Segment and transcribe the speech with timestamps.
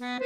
[0.00, 0.22] Cada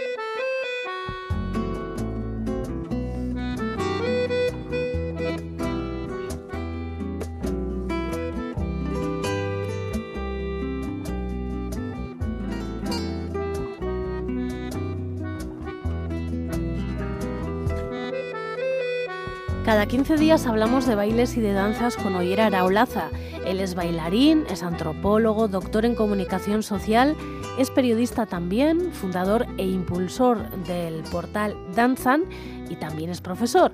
[19.87, 23.09] 15 días hablamos de bailes y de danzas con Oyer Araolaza.
[23.45, 27.17] Él es bailarín, es antropólogo, doctor en comunicación social,
[27.59, 32.25] es periodista también, fundador e impulsor del portal Danzan
[32.69, 33.73] y también es profesor.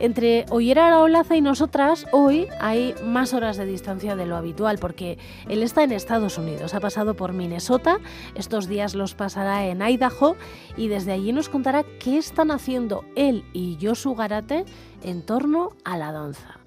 [0.00, 5.18] Entre Ollera Olaza y nosotras, hoy hay más horas de distancia de lo habitual, porque
[5.48, 7.98] él está en Estados Unidos, ha pasado por Minnesota,
[8.34, 10.36] estos días los pasará en Idaho
[10.76, 14.64] y desde allí nos contará qué están haciendo él y Josu Garate
[15.02, 16.58] en torno a la danza.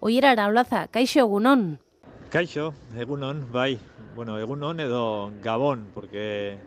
[0.00, 1.80] Ollera Olaza, Kaixo Egunon.
[2.30, 3.78] Kaixo, Egunon, bye.
[4.18, 6.58] Bueno, Egunon edo Gabón, porque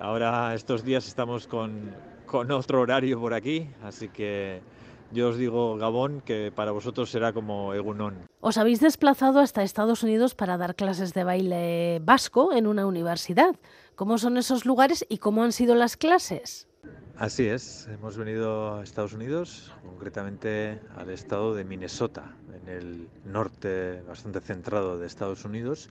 [0.00, 1.94] ahora estos días estamos con,
[2.26, 4.60] con otro horario por aquí, así que
[5.12, 8.16] yo os digo Gabón, que para vosotros será como Egunon.
[8.40, 13.54] Os habéis desplazado hasta Estados Unidos para dar clases de baile vasco en una universidad.
[13.94, 16.66] ¿Cómo son esos lugares y cómo han sido las clases?
[17.16, 24.02] Así es, hemos venido a Estados Unidos, concretamente al estado de Minnesota, en el norte
[24.08, 25.88] bastante centrado de Estados Unidos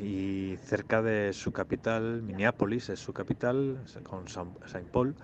[0.00, 5.14] y cerca de su capital, Minneapolis es su capital, con Saint Paul,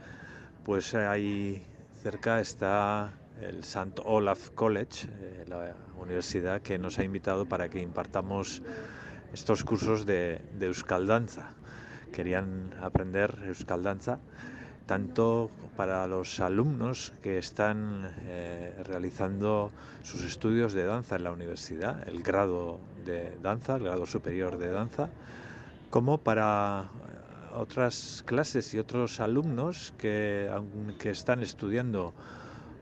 [0.64, 1.62] pues hay
[2.02, 4.02] Cerca está el St.
[4.04, 8.60] Olaf College, eh, la universidad que nos ha invitado para que impartamos
[9.32, 11.50] estos cursos de, de Euskaldanza.
[12.12, 14.18] Querían aprender Euskaldanza
[14.86, 19.70] tanto para los alumnos que están eh, realizando
[20.02, 24.70] sus estudios de danza en la universidad, el grado de danza, el grado superior de
[24.70, 25.10] danza,
[25.90, 26.88] como para
[27.54, 32.14] otras clases y otros alumnos que, aunque están estudiando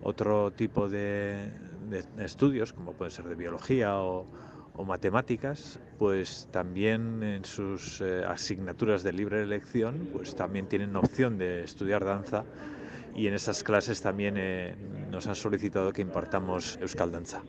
[0.02, 1.50] otro tipo de,
[2.18, 4.26] estudios, como puede ser de biología o,
[4.86, 11.64] matemáticas, pues también en sus eh, asignaturas de libre elección, pues también tienen opción de
[11.64, 12.44] estudiar danza
[13.14, 14.74] y en esas clases también eh,
[15.10, 17.42] nos han solicitado que impartamos Euskal Danza.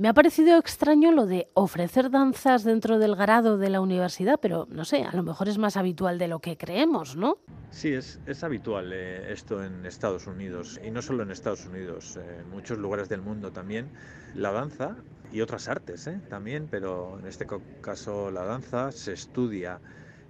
[0.00, 4.68] Me ha parecido extraño lo de ofrecer danzas dentro del grado de la universidad, pero
[4.70, 7.38] no sé, a lo mejor es más habitual de lo que creemos, ¿no?
[7.72, 12.16] Sí, es, es habitual eh, esto en Estados Unidos, y no solo en Estados Unidos,
[12.16, 13.88] eh, en muchos lugares del mundo también.
[14.36, 14.94] La danza
[15.32, 17.48] y otras artes eh, también, pero en este
[17.80, 19.80] caso la danza se estudia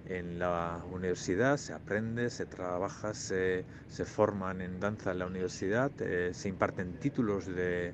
[0.07, 5.91] en la universidad, se aprende, se trabaja, se, se forman en danza en la universidad,
[6.31, 7.93] se imparten títulos de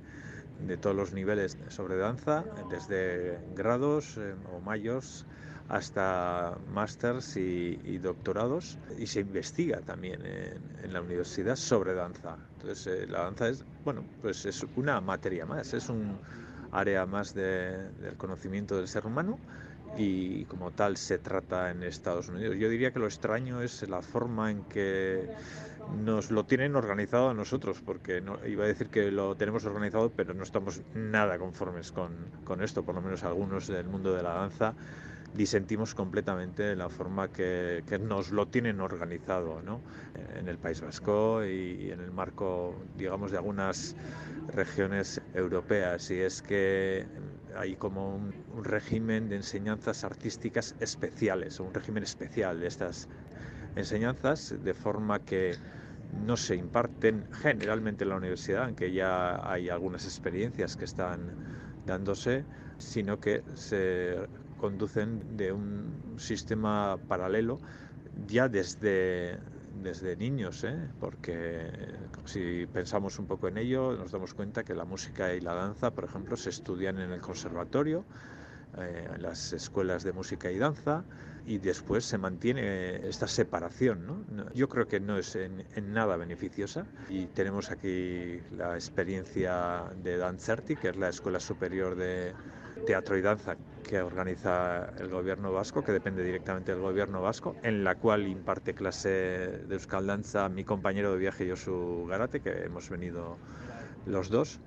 [0.59, 5.25] de todos los niveles sobre danza, desde grados eh, o mayores
[5.67, 12.37] hasta másters y, doctorados y se investiga también en, la universidad sobre danza.
[12.53, 16.19] Entonces eh, la danza es, bueno, pues es una materia más, es un
[16.71, 19.39] área más del conocimiento del ser humano
[19.97, 22.57] y como tal se trata en Estados Unidos.
[22.57, 25.29] Yo diría que lo extraño es la forma en que
[26.03, 30.11] nos lo tienen organizado a nosotros, porque no, iba a decir que lo tenemos organizado,
[30.11, 32.13] pero no estamos nada conformes con,
[32.43, 34.73] con esto, por lo menos algunos del mundo de la danza
[35.35, 39.81] disentimos completamente de la forma que, que, nos lo tienen organizado ¿no?
[40.37, 43.95] en el País Vasco y en el marco, digamos, de algunas
[44.53, 46.09] regiones europeas.
[46.09, 47.05] Y es que
[47.57, 48.33] hay como un,
[48.63, 53.07] régimen de enseñanzas artísticas especiales, un régimen especial de estas
[53.75, 55.55] enseñanzas, de forma que
[56.25, 61.31] no se imparten generalmente en la universidad, aunque ya hay algunas experiencias que están
[61.85, 62.45] dándose,
[62.77, 64.15] sino que se
[64.57, 67.59] conducen de un sistema paralelo
[68.27, 69.37] ya desde,
[69.81, 70.89] desde niños, ¿eh?
[70.99, 71.69] porque
[72.25, 75.91] si pensamos un poco en ello, nos damos cuenta que la música y la danza,
[75.91, 78.05] por ejemplo, se estudian en el conservatorio,
[78.77, 81.03] eh, en las escuelas de música y danza,
[81.45, 84.05] y después se mantiene esta separación.
[84.05, 84.51] ¿no?
[84.53, 85.63] Yo creo que no es en,
[85.93, 92.33] nada beneficiosa y tenemos aquí la experiencia de Dancerti, que es la Escuela Superior de
[92.85, 93.55] Teatro y Danza
[93.87, 98.73] que organiza el gobierno vasco, que depende directamente del gobierno vasco, en la cual imparte
[98.73, 103.37] clase de Euskal Danza mi compañero de viaje Josu Garate, que hemos venido
[104.05, 104.59] los dos.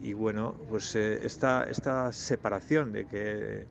[0.00, 3.66] Y bueno, pues eh, esta, esta separación de que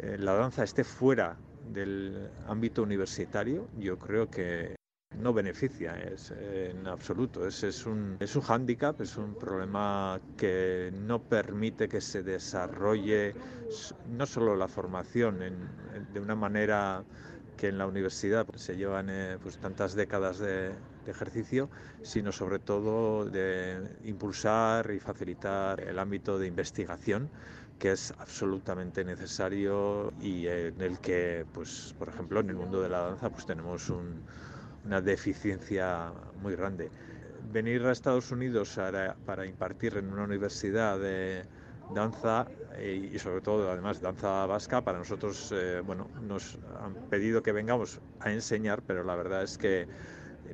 [0.00, 1.36] eh, la danza esté fuera
[1.72, 4.74] del ámbito universitario, yo creo que
[5.20, 7.46] no beneficia es, en absoluto.
[7.46, 13.34] Es, es, un, es un hándicap, es un problema que no permite que se desarrolle
[14.10, 17.02] no solo la formación de una manera
[17.56, 20.72] que en la universidad se llevan eh, pues, tantas décadas de,
[21.06, 21.68] ejercicio,
[22.02, 27.28] sino sobre todo de impulsar y facilitar el ámbito de investigación
[27.78, 32.88] que es absolutamente necesario y en el que, pues, por ejemplo, en el mundo de
[32.88, 33.90] la danza, pues tenemos
[34.84, 36.90] una deficiencia muy grande.
[37.52, 38.78] Venir a Estados Unidos
[39.24, 41.44] para impartir en una universidad de
[41.88, 42.46] danza
[42.76, 47.52] eh, y sobre todo además danza vasca para nosotros eh, bueno nos han pedido que
[47.52, 49.88] vengamos a enseñar pero la verdad es que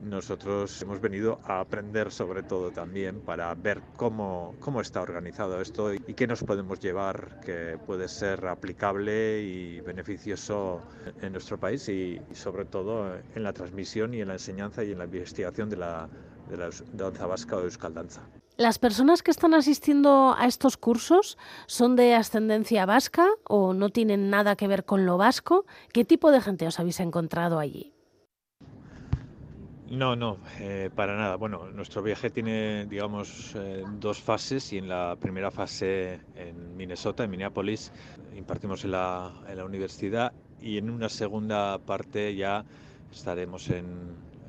[0.03, 5.95] nosotros hemos venido a aprender sobre todo también para ver cómo, cómo está organizado esto
[5.95, 10.81] y qué nos podemos llevar que puede ser aplicable y beneficioso
[11.21, 14.99] en nuestro país y, sobre todo en la transmisión y en la enseñanza y en
[14.99, 16.09] la investigación de la,
[16.49, 18.23] de la danza vasca o euskal danza.
[18.57, 24.31] ¿Las personas que están asistiendo a estos cursos son de ascendencia vasca o no tienen
[24.31, 25.65] nada que ver con lo vasco?
[25.93, 27.95] ¿Qué tipo de gente os habéis encontrado allí?
[29.91, 31.37] No, no, eh, para nada.
[31.37, 37.25] Bueno, nuestro viaje tiene, digamos, eh, dos fases y en la primera fase en Minnesota,
[37.25, 37.91] en Minneapolis,
[38.37, 42.65] impartimos en la, en la universidad y en una segunda parte ya
[43.11, 43.87] estaremos en,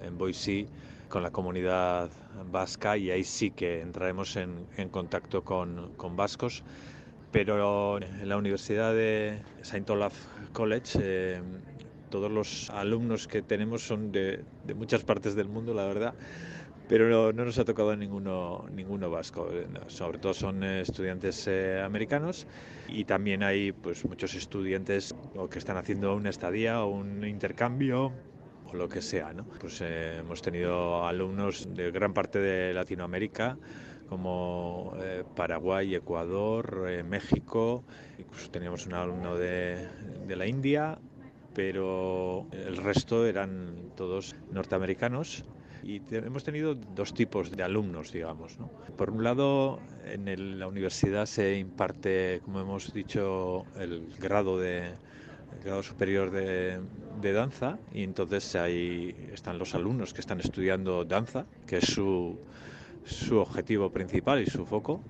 [0.02, 0.68] en Boise
[1.08, 2.10] con la comunidad
[2.52, 6.64] vasca y ahí sí que entraremos en, contacto con, vascos.
[7.32, 10.14] Pero en la Universidad de Saint Olaf
[10.52, 11.42] College eh,
[12.10, 14.44] todos los alumnos que tenemos son de,
[14.76, 16.14] muchas partes del mundo, la verdad,
[16.88, 19.50] pero no, nos ha tocado ninguno, ninguno vasco.
[19.88, 22.48] Sobre todo son estudiantes eh, americanos
[22.88, 25.14] y también hay pues, muchos estudiantes
[25.52, 28.12] que están haciendo una estadía o un intercambio
[28.72, 29.34] o lo que sea.
[29.34, 29.46] ¿no?
[29.60, 33.58] Pues eh, hemos tenido alumnos de gran parte de Latinoamérica,
[34.08, 37.84] como eh, Paraguay, Ecuador, eh, México,
[38.18, 39.88] incluso teníamos un alumno de,
[40.26, 40.98] de, la India,
[41.54, 45.44] pero el resto eran todos norteamericanos.
[45.82, 48.60] Y hemos tenido dos tipos de alumnos, digamos.
[48.60, 48.70] ¿no?
[48.98, 54.92] Por un lado, en la universidad se imparte, como hemos dicho, el grado de,
[55.64, 56.80] grado superior de,
[57.34, 62.40] danza y entonces ahí están los alumnos que están estudiando danza, que es su,
[63.06, 65.02] su objetivo principal y su foco.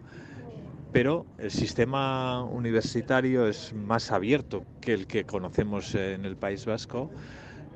[0.91, 7.11] Pero el sistema universitario es más abierto que el que conocemos en el País Vasco,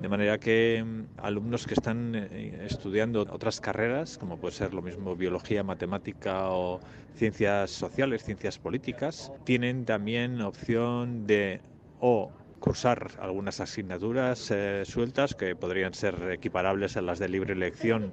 [0.02, 4.82] de manera que mm, alumnos que están eh, estudiando otras carreras, como puede ser lo
[4.82, 6.80] mismo biología, matemática o
[7.16, 11.62] ciencias sociales, ciencias políticas, tienen también opción de
[12.00, 18.12] o cursar algunas asignaturas eh, sueltas que podrían ser equiparables a las de libre elección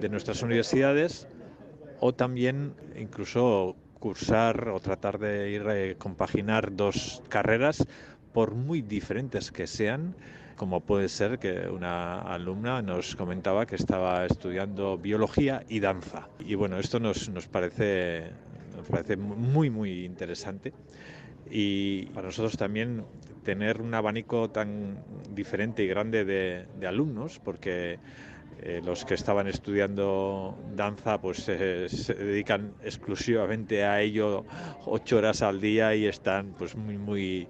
[0.00, 1.26] de nuestras universidades
[2.00, 7.86] o también incluso cursar o tratar de ir eh, compaginar dos carreras
[8.32, 10.16] por muy diferentes que sean
[10.60, 16.28] como puede ser que una alumna nos comentaba que estaba estudiando biología y danza.
[16.38, 18.24] Y bueno, esto nos, nos, parece,
[18.76, 20.74] nos parece muy, muy interesante.
[21.50, 23.06] Y para nosotros también
[23.42, 25.02] tener un abanico tan
[25.34, 27.98] diferente y grande de, alumnos, porque
[28.62, 31.56] eh, los que estaban estudiando danza pues se
[32.14, 34.44] dedican exclusivamente a ello
[34.84, 37.48] ocho horas al día y están pues muy muy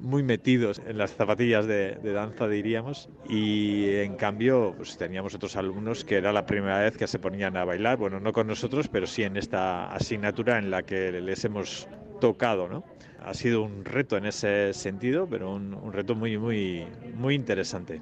[0.00, 3.10] muy metidos en las zapatillas de, danza diríamos.
[3.28, 7.56] Y en cambio pues teníamos otros alumnos que era la primera vez que se ponían
[7.56, 7.98] a bailar.
[7.98, 11.86] Bueno no con nosotros pero sí en esta asignatura en la que les hemos
[12.20, 12.84] tocado no
[13.22, 18.00] ha sido un reto en ese sentido, pero un, reto muy, muy, muy interesante.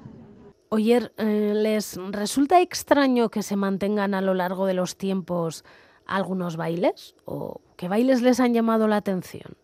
[0.71, 5.65] Oyer, eh, ¿les resulta extraño que se mantengan a lo largo de los tiempos
[6.05, 7.15] algunos bailes?
[7.25, 9.57] ¿O qué bailes les han llamado la atención?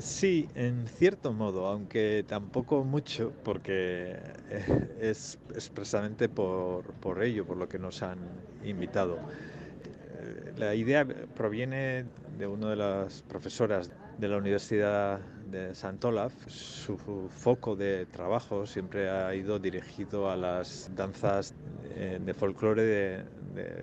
[0.00, 4.18] Sí, en cierto modo, aunque tampoco mucho, porque
[4.50, 8.18] eh, es expresamente por, por ello, por lo que nos han
[8.62, 9.16] invitado.
[9.16, 12.04] Eh, la idea proviene
[12.36, 15.20] de una de las profesoras de la Universidad
[15.50, 16.32] de Sant Olaf.
[16.48, 16.96] Su
[17.28, 21.54] foco de trabajo siempre ha ido dirigido a las danzas
[21.96, 23.24] eh, de folclore de,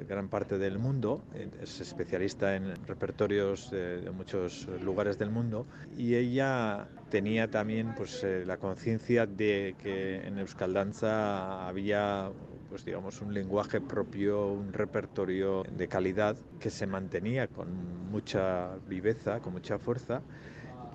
[0.08, 1.24] gran parte del mundo.
[1.62, 5.66] Es especialista en repertorios de, muchos lugares del mundo
[5.98, 12.32] y ella tenía también pues, eh, la conciencia de que en Euskal Danza había
[12.70, 19.40] pues digamos un lenguaje propio, un repertorio de calidad que se mantenía con mucha viveza,
[19.40, 20.22] con mucha fuerza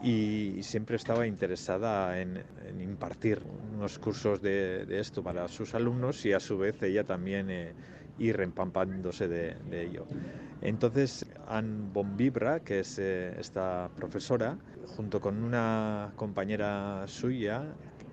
[0.02, 2.42] y siempre estaba interesada en,
[2.80, 3.42] impartir
[3.74, 7.72] unos cursos de, esto para sus alumnos y a su vez ella también eh,
[8.18, 10.06] ir empampándose de, ello.
[10.62, 14.58] Entonces, Anne Bombibra, que es eh, esta profesora,
[14.96, 17.64] junto con una compañera suya,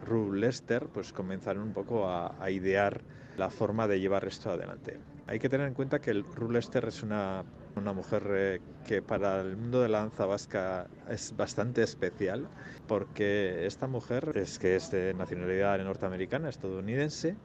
[0.05, 3.01] Rue Lester, pues comenzaron un poco a, a idear
[3.37, 4.97] la forma de llevar esto adelante.
[5.27, 7.43] Hay que tener en cuenta que el Rue Lester es una
[7.77, 12.47] una mujer eh, que para el mundo de la danza vasca es bastante especial
[12.87, 17.35] porque esta mujer es que es de nacionalidad norteamericana, estadounidense.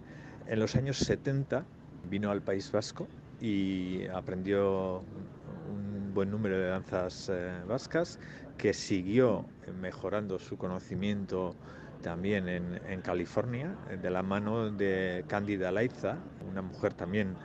[0.46, 1.64] En los años 70
[2.10, 3.06] vino al País Vasco
[3.40, 5.02] y aprendió
[5.70, 8.18] un buen número de danzas eh, vascas
[8.58, 9.46] que siguió
[9.80, 11.54] mejorando su conocimiento
[12.02, 16.16] también en, en, California, de la mano de Cándida Laiza,
[16.50, 17.36] una mujer también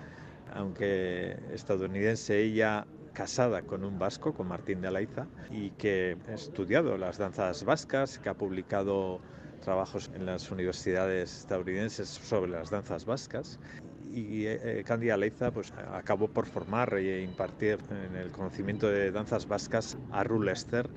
[0.53, 6.97] aunque estadounidense, ella casada con un vasco, con Martín de Alaiza, y que ha estudiado
[6.97, 9.21] las danzas vascas, que ha publicado
[9.61, 13.59] trabajos en las universidades estadounidenses sobre las danzas vascas.
[14.13, 19.11] Y eh, eh Candy Aleiza pues, acabó por formar e impartir en el conocimiento de
[19.11, 20.87] danzas vascas a Rulester,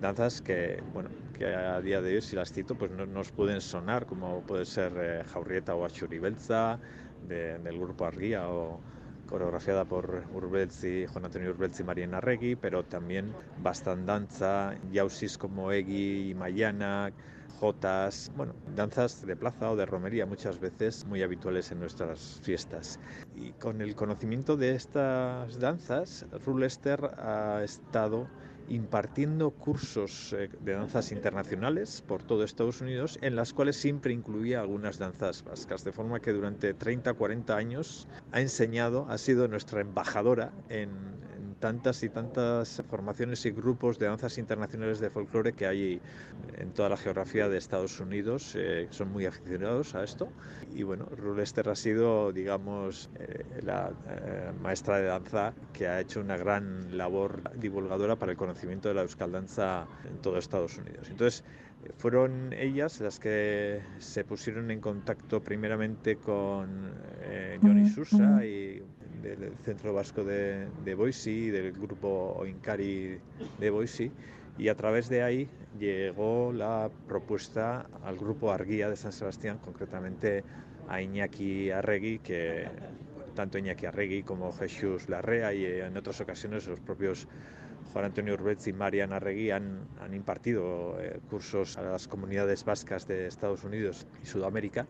[0.00, 3.60] danzas que, bueno, que a día de hoy, si las cito, pues no nos pueden
[3.60, 6.80] sonar, como puede ser eh, Jaurrieta o Achuribelza,
[7.28, 8.80] de, del grupo Arguía o,
[9.28, 16.30] coreografiada por Urbelzi, Juan Antonio Urbelzi y Mariana Regui, pero también Bastandanza, Yausis como Egui
[16.30, 17.12] y Mayana,
[17.60, 23.00] jotas, bueno, danzas de plaza o de romería muchas veces muy habituales en nuestras fiestas.
[23.34, 28.28] Y con el conocimiento de estas danzas, Rulester ha estado
[28.68, 34.60] impartiendo cursos eh, de danzas internacionales por todo Estados Unidos, en las cuales siempre incluía
[34.60, 39.80] algunas danzas vascas, de forma que durante 30, 40 años ha enseñado, ha sido nuestra
[39.80, 41.18] embajadora en,
[41.58, 46.00] tantas y tantas formaciones y grupos de danzas internacionales de folclore que hay
[46.56, 50.28] en toda la geografía de Estados Unidos, eh, son muy aficionados a esto.
[50.74, 56.20] Y bueno, Rulester ha sido, digamos, eh, la eh, maestra de danza que ha hecho
[56.20, 61.08] una gran labor divulgadora para el conocimiento de la euskal danza en todo Estados Unidos.
[61.10, 61.44] Entonces,
[61.96, 66.92] fueron ellas las que se pusieron en contacto primeramente con
[67.62, 68.82] Johnny Susa y
[69.22, 73.18] del Centro Vasco de, de Boise, del grupo Oinkari
[73.58, 74.10] de Boise,
[74.58, 75.48] y a través de ahí
[75.78, 80.44] llegó la propuesta al grupo Arguía de San Sebastián, concretamente
[80.88, 82.66] a Iñaki Arregui, que
[83.34, 87.28] tanto Iñaki Arregui como Jesús Larrea y en otras ocasiones los propios
[87.92, 93.06] Juan Antonio Urbetz y Mariana Arregui han, han impartido eh, cursos a las comunidades vascas
[93.06, 94.86] de Estados Unidos y Sudamérica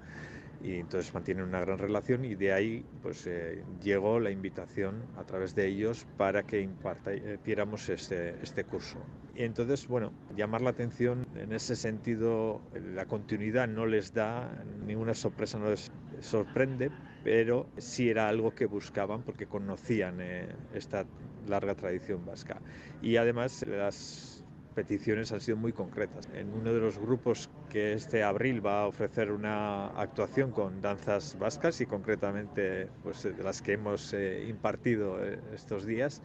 [0.61, 5.25] y entonces mantienen una gran relación y de ahí pues eh, llegó la invitación a
[5.25, 8.99] través de ellos para que impartiéramos este, este curso.
[9.35, 12.61] Y entonces, bueno, llamar la atención en ese sentido,
[12.95, 14.51] la continuidad no les da,
[14.85, 15.89] ninguna sorpresa no les
[16.21, 16.91] sorprende,
[17.23, 21.07] pero sí era algo que buscaban porque conocían eh, esta
[21.47, 22.61] larga tradición vasca.
[23.01, 24.38] Y además las
[24.79, 26.29] peticiones han sido muy concretas.
[26.35, 31.37] En uno de los grupos que este abril va a ofrecer una actuación con danzas
[31.37, 36.23] vascas y concretamente pues, de las que hemos eh, impartido eh, estos días,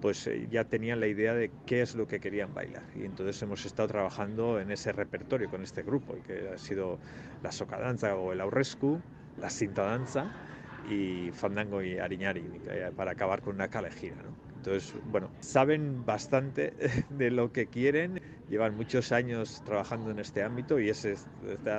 [0.00, 2.82] pues eh, ya tenían la idea de qué es lo que querían bailar.
[2.96, 6.98] Y entonces hemos estado trabajando en ese repertorio con este grupo, que ha sido
[7.40, 9.00] la soca danza o el aurrescu,
[9.38, 10.26] la cinta danza
[10.90, 12.42] y fandango y ariñari,
[12.96, 14.16] para acabar con una calejira.
[14.16, 14.51] ¿no?
[14.64, 16.72] Entonces, bueno, saben bastante
[17.10, 21.26] de lo que quieren, llevan muchos años trabajando en este ámbito y esa es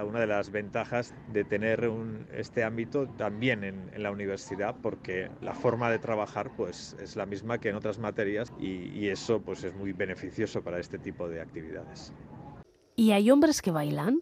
[0.06, 1.90] una de las ventajas de tener
[2.34, 7.58] este ámbito también en, la universidad porque la forma de trabajar pues es la misma
[7.60, 11.40] que en otras materias y, y eso pues es muy beneficioso para este tipo de
[11.40, 12.12] actividades.
[12.98, 14.22] ¿Y hay hombres que bailan?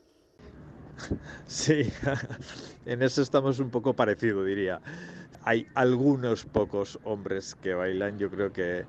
[1.47, 1.91] Sí,
[2.85, 4.79] en eso estamos un poco parecido, diría
[5.43, 8.19] hay algunos pocos hombres que bailan.
[8.19, 8.85] Yo creo que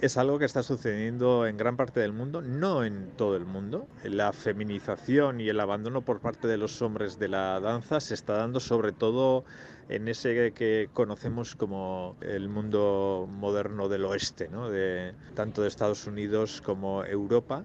[0.00, 3.86] es algo que está sucediendo en gran parte del mundo, no en todo el mundo.
[4.02, 8.34] La feminización y el abandono por parte de los hombres de la danza se está
[8.34, 9.44] dando sobre todo
[9.88, 14.70] en ese que conocemos como el mundo moderno del oeste, ¿no?
[14.70, 17.64] de, tanto de Estados Unidos como Europa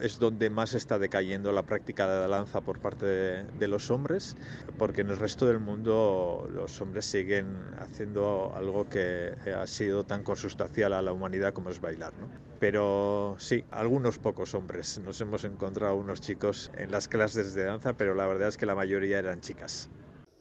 [0.00, 4.36] es donde más está decayendo la práctica de la danza por parte de, los hombres,
[4.78, 10.22] porque en el resto del mundo los hombres siguen haciendo algo que ha sido tan
[10.22, 12.12] consustancial a la humanidad como es bailar.
[12.20, 12.28] ¿no?
[12.60, 14.98] Pero sí, algunos pocos hombres.
[15.04, 18.66] Nos hemos encontrado unos chicos en las clases de danza, pero la verdad es que
[18.66, 19.90] la mayoría eran chicas.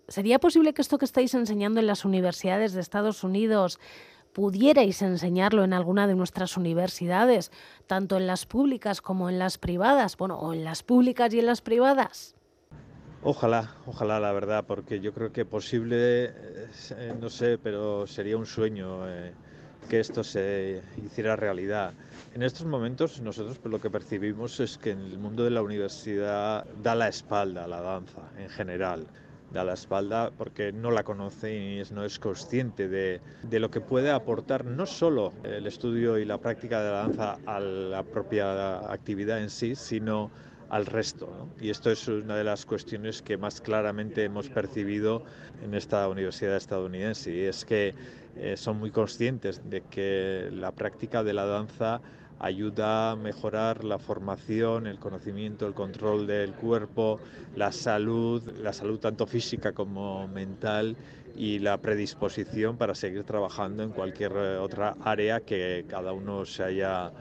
[0.07, 3.79] ¿Sería posible que esto que estáis enseñando en las universidades de Estados Unidos
[4.35, 7.53] pudierais enseñarlo en alguna de nuestras universidades,
[7.87, 11.45] tanto en las públicas como en las privadas, bueno, o en las públicas y en
[11.45, 12.35] las privadas.
[13.23, 18.45] Ojalá, ojalá la verdad, porque yo creo que posible, eh, no sé, pero sería un
[18.45, 19.09] sueño.
[19.09, 19.33] Eh,
[19.89, 21.93] que esto se hiciera realidad.
[22.33, 26.65] En estos momentos nosotros lo que percibimos es que en el mundo de la universidad
[26.81, 29.05] da la espalda a la danza en general
[29.51, 33.81] da la espalda porque no la conoce y no es consciente de, de, lo que
[33.81, 38.91] puede aportar no solo el estudio y la práctica de la danza a la propia
[38.91, 40.31] actividad en sí, sino
[40.69, 41.29] al resto.
[41.59, 45.23] Y esto es una de las cuestiones que más claramente hemos percibido
[45.63, 47.93] en esta universidad estadounidense, y es que
[48.35, 52.01] eh, son muy conscientes de que la práctica de la danza
[52.39, 57.19] ayuda a mejorar la formación, el conocimiento, el control del cuerpo,
[57.55, 60.95] la salud, la salud tanto física como mental
[61.35, 66.63] y la predisposición para seguir trabajando en cualquier eh, otra área que cada uno se
[66.63, 67.11] haya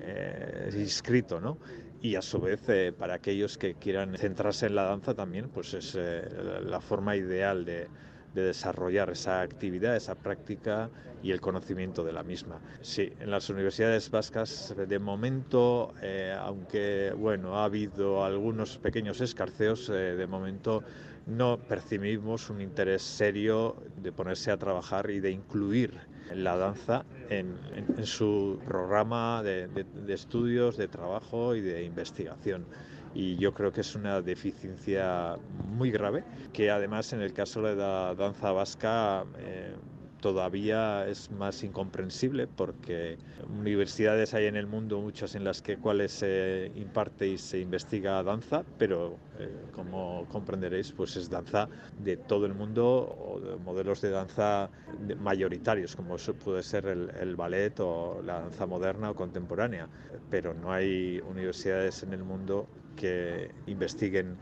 [0.00, 1.58] eh, inscrito, ¿no?
[2.02, 5.74] Y a su vez, eh, para aquellos que quieran centrarse en la danza también, pues
[5.74, 7.88] es la forma ideal de,
[8.34, 10.90] de desarrollar esa actividad, esa práctica
[11.22, 12.60] y el conocimiento de la misma.
[12.80, 19.88] Sí, en las universidades vascas de momento, eh, aunque bueno, ha habido algunos pequeños escarceos,
[19.88, 20.82] eh, de momento
[21.26, 25.98] no percibimos un interés serio de ponerse a trabajar y de incluir
[26.34, 27.58] la danza en,
[28.04, 29.68] su programa de
[30.08, 32.66] estudios, de trabajo y de investigación
[33.14, 35.36] y yo creo que es una deficiencia
[35.68, 39.74] muy grave que además en el caso de la danza vasca eh,
[40.20, 46.12] todavía es más incomprensible porque universidades hay en el mundo muchas en las que cuales
[46.12, 52.46] se imparte y se investiga danza pero eh, como comprenderéis pues es danza de todo
[52.46, 54.70] el mundo o de modelos de danza
[55.18, 59.88] mayoritarios como puede ser el, el ballet o la danza moderna o contemporánea.
[60.30, 64.36] Pero no hay universidades en el mundo que investiguen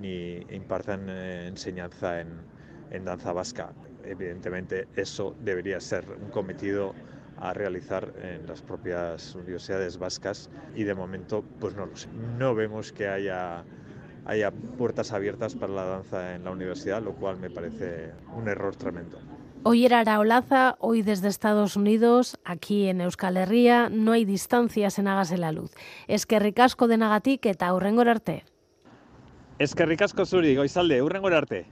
[0.00, 2.28] ni impartan eh, enseñanza en,
[2.90, 3.72] en danza vasca.
[4.04, 6.94] Evidentemente eso debería ser un cometido
[7.36, 12.08] a realizar en las propias universidades vascas y de momento pues no lo sé.
[12.38, 13.64] No vemos que haya,
[14.24, 18.76] haya puertas abiertas para la danza en la universidad, lo cual me parece un error
[18.76, 19.18] tremendo.
[19.66, 25.08] Hoy era Araolaza, hoy desde Estados Unidos, aquí en Euskal Herria, no hay distancias en
[25.08, 25.70] Hágase la Luz.
[26.86, 28.44] de Nagatik eta hurrengor arte.
[29.58, 31.64] Eskerrikasko zuri, goizalde, hurrengor arte.